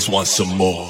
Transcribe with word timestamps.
always 0.00 0.08
want 0.08 0.28
some 0.28 0.56
more. 0.56 0.89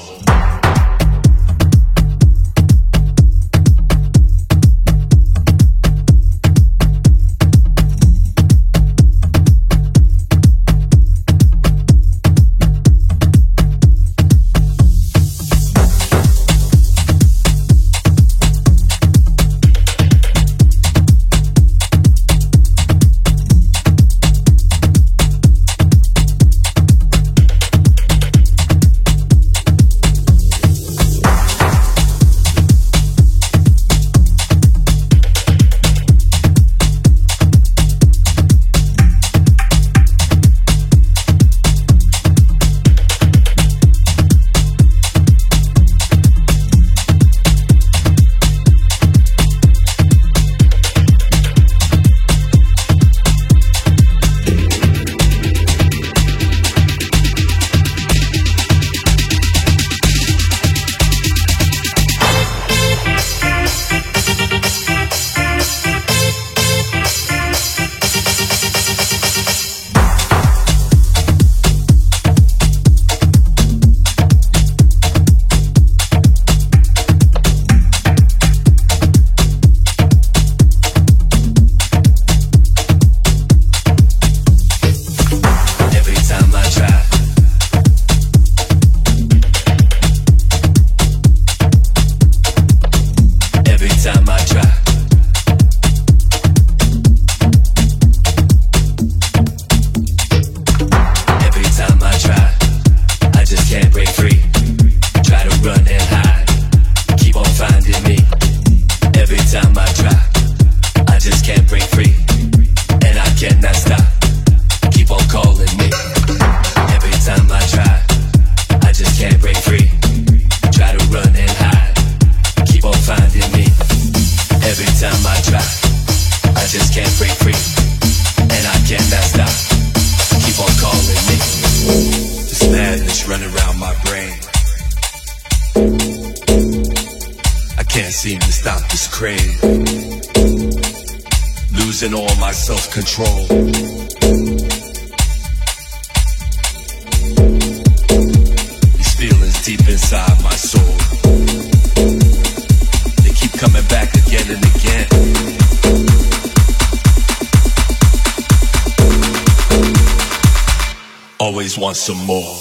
Some 162.01 162.25
more. 162.25 162.60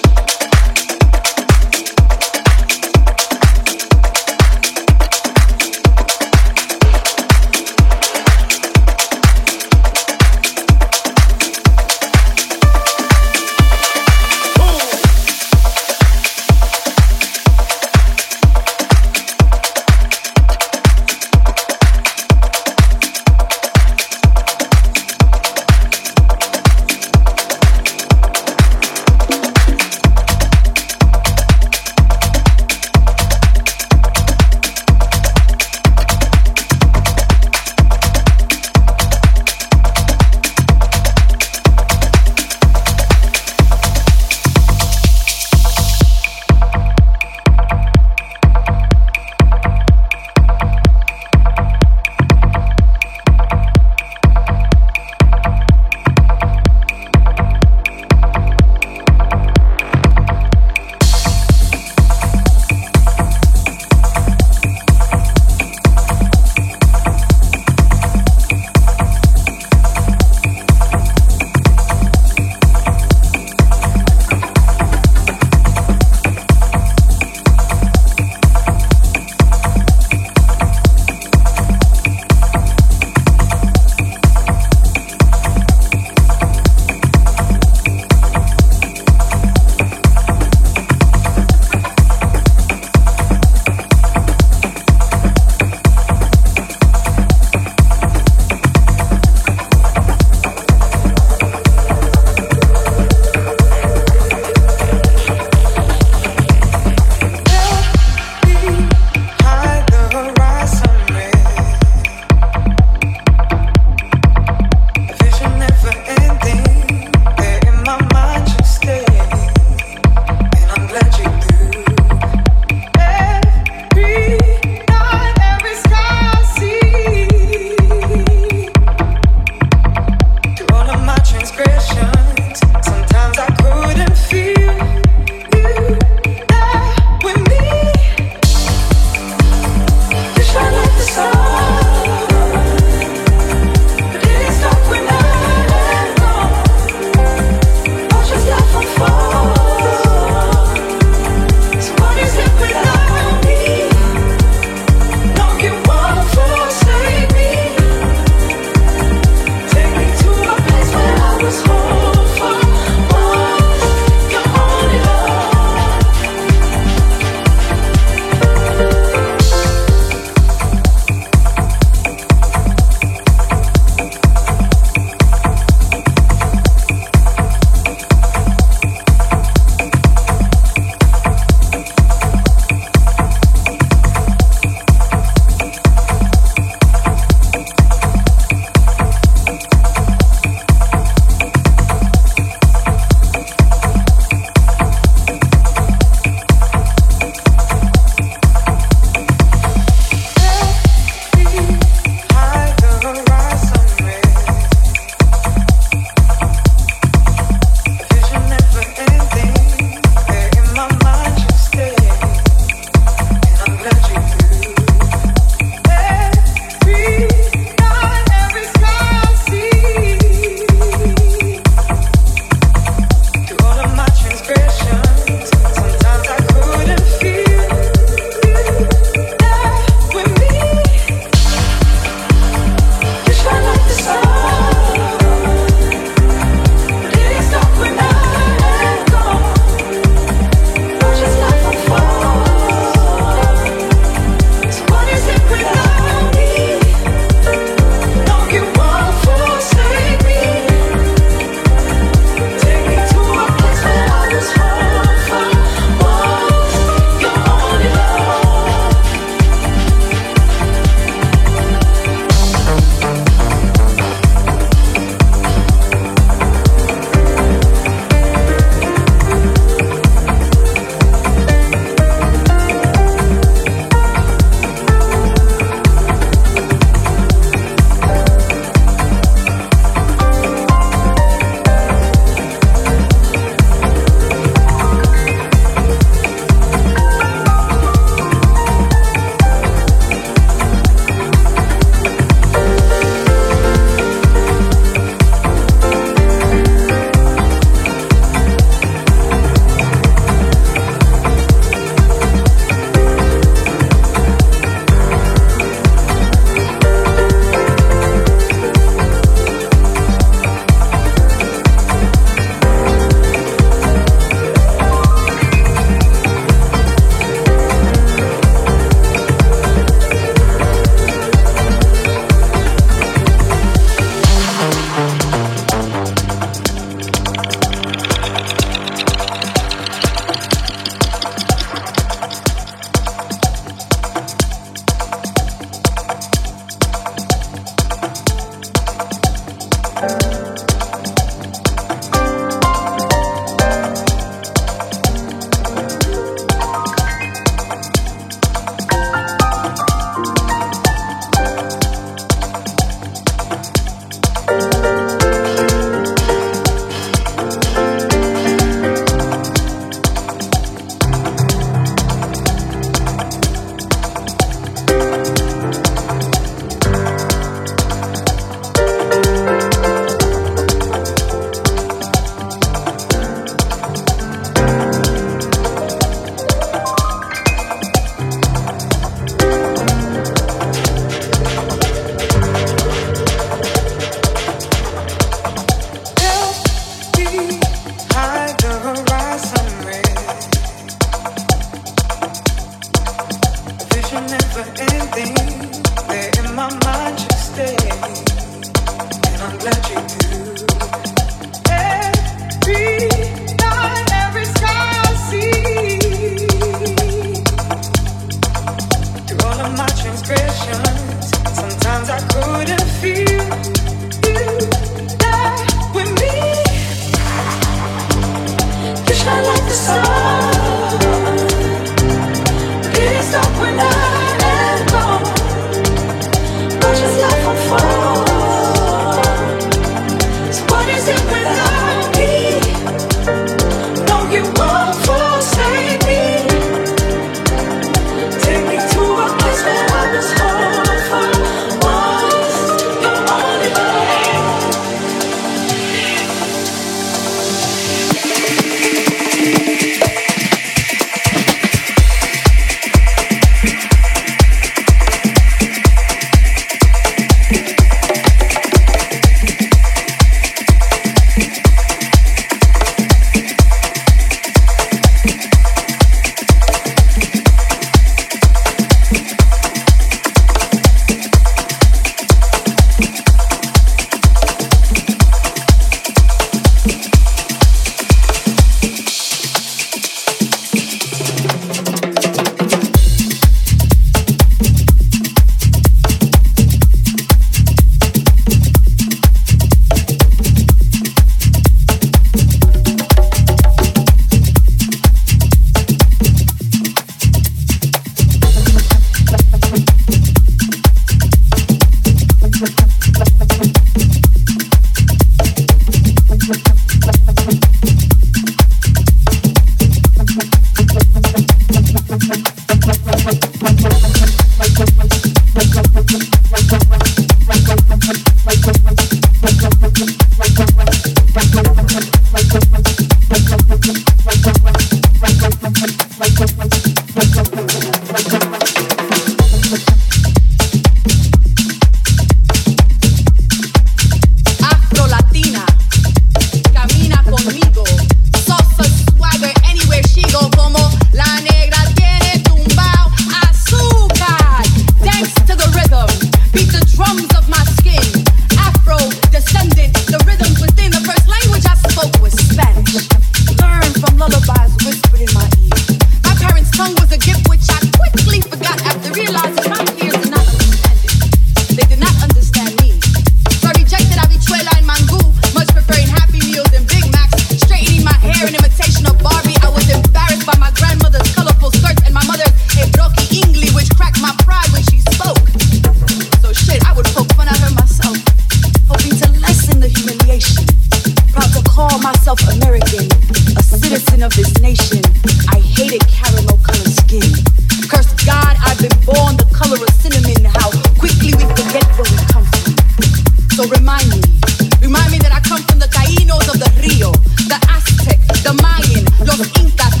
looking 599.41 599.69
fast. 599.71 600.00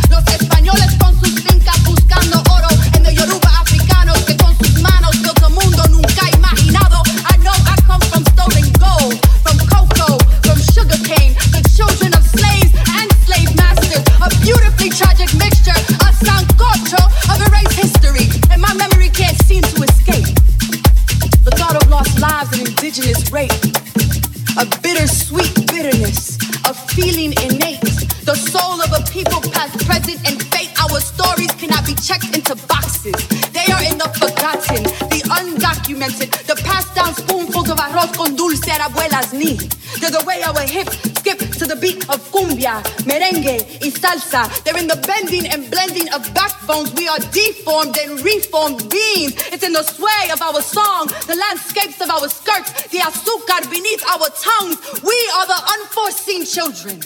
They're 44.11 44.77
in 44.77 44.87
the 44.87 45.01
bending 45.07 45.47
and 45.47 45.71
blending 45.71 46.11
of 46.11 46.33
backbones. 46.33 46.93
We 46.95 47.07
are 47.07 47.19
deformed 47.31 47.97
and 47.97 48.19
reformed 48.19 48.89
beings. 48.89 49.35
It's 49.53 49.63
in 49.63 49.71
the 49.71 49.83
sway 49.83 50.29
of 50.33 50.41
our 50.41 50.61
song, 50.61 51.07
the 51.27 51.35
landscapes 51.39 52.01
of 52.01 52.09
our 52.09 52.27
skirts, 52.27 52.89
the 52.89 52.97
azúcar 52.97 53.63
beneath 53.71 54.03
our 54.03 54.27
tongues. 54.35 55.01
We 55.01 55.15
are 55.35 55.47
the 55.47 55.61
unforeseen 55.79 56.45
children. 56.45 56.99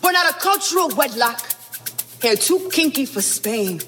We're 0.00 0.12
not 0.12 0.30
a 0.30 0.38
cultural 0.38 0.90
wedlock. 0.94 1.42
Hair 2.22 2.36
too 2.36 2.70
kinky 2.70 3.06
for 3.06 3.20
Spain 3.20 3.80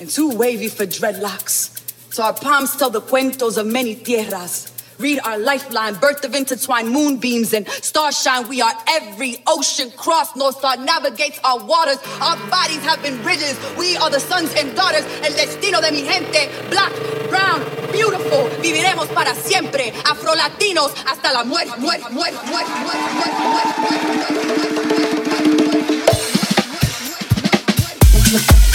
and 0.00 0.08
too 0.08 0.30
wavy 0.30 0.68
for 0.68 0.86
dreadlocks. 0.86 1.76
So 2.10 2.22
our 2.22 2.32
palms 2.32 2.74
tell 2.74 2.88
the 2.88 3.02
cuentos 3.02 3.58
of 3.58 3.66
many 3.66 3.94
tierras. 3.94 4.72
Read 4.98 5.20
our 5.24 5.38
lifeline, 5.38 5.94
birth 5.94 6.24
of 6.24 6.34
intertwined 6.34 6.90
moonbeams 6.90 7.54
and 7.54 7.68
starshine. 7.68 8.48
We 8.48 8.60
are 8.60 8.72
every 8.88 9.40
ocean 9.46 9.92
cross. 9.92 10.34
North 10.34 10.58
Star 10.58 10.76
navigates 10.76 11.38
our 11.44 11.64
waters. 11.64 11.98
Our 12.20 12.36
bodies 12.50 12.82
have 12.82 13.00
been 13.00 13.22
bridges. 13.22 13.56
We 13.78 13.96
are 13.96 14.10
the 14.10 14.18
sons 14.18 14.52
and 14.56 14.74
daughters. 14.74 15.04
El 15.22 15.34
destino 15.34 15.80
de 15.80 15.92
mi 15.92 16.02
gente. 16.02 16.50
Black, 16.68 16.92
brown, 17.30 17.62
beautiful. 17.92 18.50
Viviremos 18.60 19.06
para 19.14 19.34
siempre. 19.36 19.92
Afro-latinos 20.04 20.92
hasta 21.06 21.32
la 21.32 21.44
muerte. 21.44 21.78
muerte, 21.78 22.10
muerte, 22.10 22.38
muerte, 22.46 22.70
muerte, 22.82 23.12
muerte, 23.14 23.42
muerte, 23.48 23.78
muerte, 23.78 24.48
muerte, 28.30 28.67